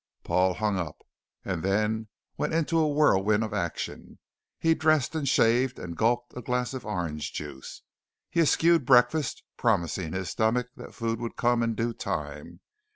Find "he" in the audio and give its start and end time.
4.57-4.73, 8.31-8.41